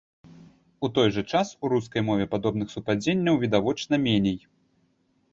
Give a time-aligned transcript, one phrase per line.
[0.87, 4.39] У той жа час, у рускай мове падобных супадзенняў відавочна меней.